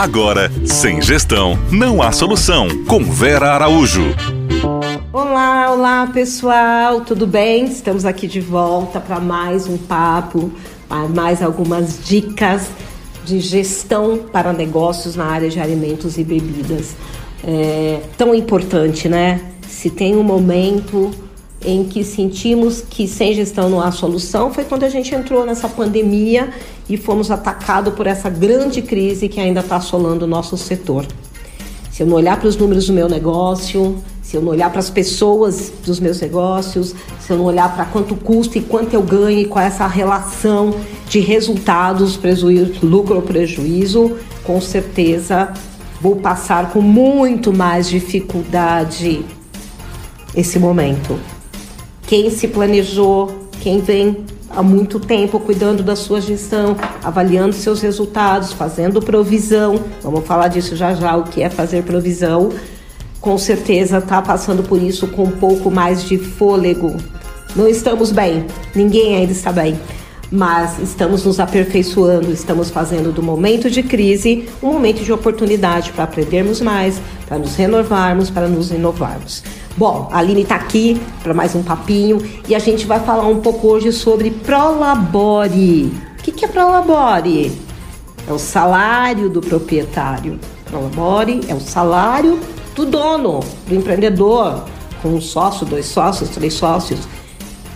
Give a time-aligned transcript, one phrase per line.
[0.00, 2.68] Agora, sem gestão, não há solução.
[2.86, 4.16] Com Vera Araújo.
[5.12, 7.66] Olá, olá pessoal, tudo bem?
[7.66, 10.50] Estamos aqui de volta para mais um papo,
[11.14, 12.70] mais algumas dicas
[13.26, 16.96] de gestão para negócios na área de alimentos e bebidas.
[17.44, 19.38] É tão importante, né?
[19.68, 21.10] Se tem um momento
[21.64, 25.68] em que sentimos que sem gestão não há solução foi quando a gente entrou nessa
[25.68, 26.50] pandemia
[26.88, 31.06] e fomos atacados por essa grande crise que ainda está assolando o nosso setor.
[31.90, 34.80] Se eu não olhar para os números do meu negócio, se eu não olhar para
[34.80, 39.02] as pessoas dos meus negócios, se eu não olhar para quanto custa e quanto eu
[39.02, 40.74] ganho e qual é essa relação
[41.08, 45.52] de resultados, prejuízo, lucro ou prejuízo, com certeza
[46.00, 49.22] vou passar com muito mais dificuldade
[50.34, 51.18] esse momento
[52.10, 58.52] quem se planejou, quem vem há muito tempo cuidando da sua gestão, avaliando seus resultados,
[58.52, 59.78] fazendo provisão.
[60.02, 62.50] Vamos falar disso já já, o que é fazer provisão.
[63.20, 66.96] Com certeza está passando por isso com um pouco mais de fôlego.
[67.54, 68.44] Não estamos bem,
[68.74, 69.78] ninguém ainda está bem,
[70.32, 76.02] mas estamos nos aperfeiçoando, estamos fazendo do momento de crise um momento de oportunidade para
[76.02, 79.44] aprendermos mais, para nos renovarmos, para nos inovarmos.
[79.76, 82.18] Bom, a Aline está aqui para mais um papinho
[82.48, 85.92] e a gente vai falar um pouco hoje sobre Prolabore.
[86.18, 87.52] O que, que é Prolabore?
[88.28, 90.38] É o salário do proprietário.
[90.66, 92.38] Prolabore é o salário
[92.74, 94.64] do dono, do empreendedor,
[95.00, 97.00] com um sócio, dois sócios, três sócios.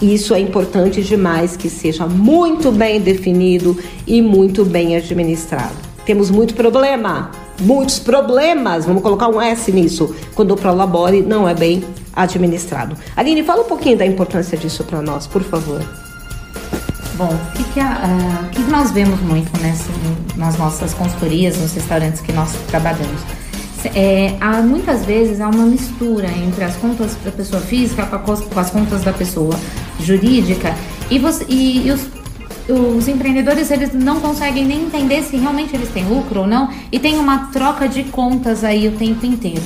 [0.00, 5.74] Isso é importante demais que seja muito bem definido e muito bem administrado.
[6.06, 7.30] Temos muito problema
[7.60, 12.96] muitos problemas, vamos colocar um S nisso, quando o Prolabore não é bem administrado.
[13.16, 15.80] Aline, fala um pouquinho da importância disso para nós, por favor.
[17.14, 19.90] Bom, o que, que, uh, que nós vemos muito nessa,
[20.36, 23.20] nas nossas consultorias, nos restaurantes que nós trabalhamos?
[23.94, 28.60] É, há, muitas vezes há uma mistura entre as contas da pessoa física com, com
[28.60, 29.58] as contas da pessoa
[29.98, 30.74] jurídica
[31.10, 32.00] e, você, e, e os
[32.68, 36.98] os empreendedores eles não conseguem nem entender se realmente eles têm lucro ou não e
[36.98, 39.62] tem uma troca de contas aí o tempo inteiro,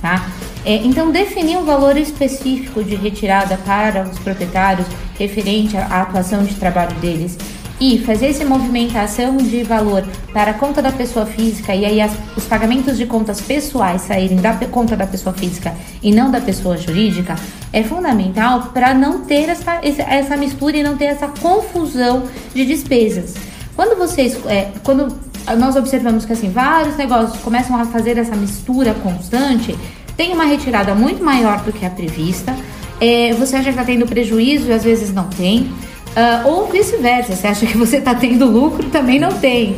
[0.00, 0.28] tá?
[0.64, 4.86] É, então definir um valor específico de retirada para os proprietários
[5.18, 7.38] referente à atuação de trabalho deles
[7.80, 12.12] e fazer essa movimentação de valor para a conta da pessoa física e aí as,
[12.36, 16.76] os pagamentos de contas pessoais saírem da conta da pessoa física e não da pessoa
[16.76, 17.36] jurídica
[17.72, 23.34] é fundamental para não ter essa, essa mistura e não ter essa confusão de despesas.
[23.74, 25.14] Quando vocês, é, quando
[25.58, 29.76] nós observamos que assim vários negócios começam a fazer essa mistura constante,
[30.16, 32.56] tem uma retirada muito maior do que a prevista.
[32.98, 35.70] É, você acha que está tendo prejuízo e às vezes não tem.
[36.16, 39.76] Uh, ou vice-versa, você acha que você está tendo lucro, também não tem.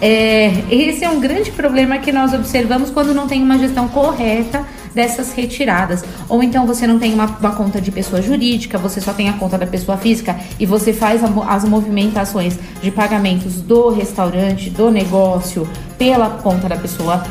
[0.00, 4.64] É, esse é um grande problema que nós observamos quando não tem uma gestão correta
[4.94, 6.04] dessas retiradas.
[6.28, 9.32] Ou então você não tem uma, uma, conta de pessoa jurídica, você só tem a
[9.34, 15.68] conta da pessoa física e você faz as movimentações de pagamentos do restaurante, do negócio,
[15.98, 17.22] pela conta da pessoa,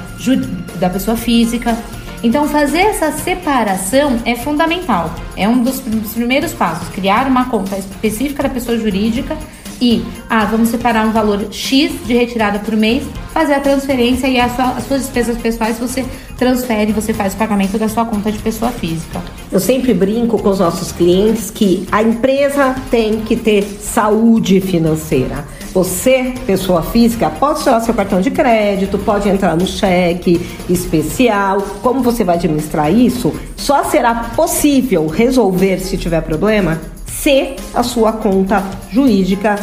[0.80, 1.78] da pessoa física.
[2.22, 5.14] Então, fazer essa separação é fundamental.
[5.38, 5.80] É um dos
[6.14, 6.90] primeiros passos.
[6.90, 9.38] Criar uma conta específica da pessoa jurídica
[9.82, 13.04] e, ah, vamos separar um valor X de retirada por mês,
[13.34, 16.06] fazer a transferência e a sua, as suas despesas pessoais você
[16.38, 19.22] transfere, você faz o pagamento da sua conta de pessoa física.
[19.52, 25.46] Eu sempre brinco com os nossos clientes que a empresa tem que ter saúde financeira.
[25.74, 31.62] Você, pessoa física, pode usar seu cartão de crédito, pode entrar no cheque especial.
[31.82, 33.34] Como você vai administrar isso?
[33.56, 39.60] Só será possível resolver se tiver problema se a sua conta jurídica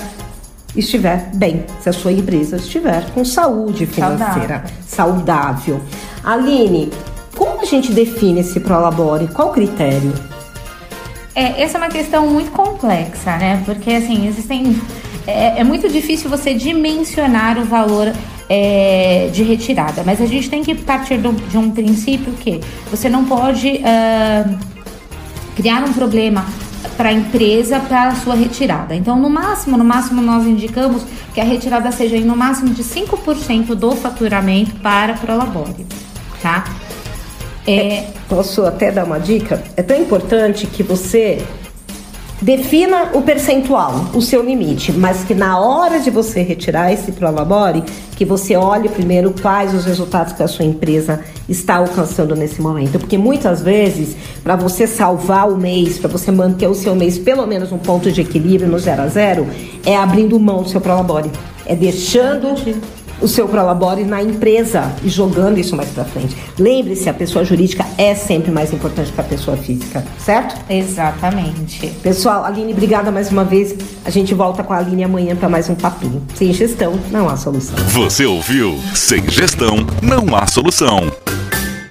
[0.77, 5.79] estiver bem, se a sua empresa estiver com saúde financeira saudável.
[5.79, 5.81] saudável.
[6.23, 6.91] Aline,
[7.37, 9.29] como a gente define esse Prolabore?
[9.29, 10.13] Qual o critério?
[11.35, 13.63] É, essa é uma questão muito complexa, né?
[13.65, 14.81] Porque assim, existem.
[15.27, 18.13] É, é muito difícil você dimensionar o valor
[18.49, 23.25] é, de retirada, mas a gente tem que partir de um princípio que você não
[23.25, 24.59] pode uh,
[25.57, 26.47] criar um problema
[26.97, 28.95] para a empresa para a sua retirada.
[28.95, 31.03] Então, no máximo, no máximo nós indicamos
[31.35, 35.87] que a retirada seja em no máximo de 5% do faturamento para a Prolabore,
[36.41, 36.65] tá?
[37.67, 38.07] É...
[38.29, 39.63] Posso até dar uma dica?
[39.77, 41.45] É tão importante que você
[42.41, 47.83] Defina o percentual, o seu limite, mas que na hora de você retirar esse Prolabore,
[48.15, 52.99] que você olhe primeiro quais os resultados que a sua empresa está alcançando nesse momento.
[52.99, 57.47] Porque muitas vezes, para você salvar o mês, para você manter o seu mês pelo
[57.47, 59.47] menos um ponto de equilíbrio no zero a zero,
[59.87, 61.31] é abrindo mão do seu Prolabore.
[61.65, 62.55] É deixando
[63.21, 66.37] o seu prolabore na empresa e jogando isso mais para frente.
[66.59, 70.57] Lembre-se, a pessoa jurídica é sempre mais importante que a pessoa física, certo?
[70.71, 71.89] Exatamente.
[72.03, 73.75] Pessoal, Aline, obrigada mais uma vez.
[74.05, 76.23] A gente volta com a Aline amanhã para mais um papinho.
[76.35, 77.77] Sem gestão, não há solução.
[77.89, 78.79] Você ouviu?
[78.95, 81.26] Sem gestão, não há solução.